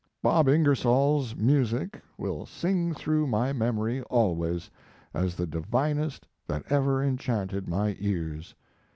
[0.23, 4.67] Bob Ingersoll's music will sing through my memory always
[5.13, 8.55] as the divinest that ever enchanted my ears.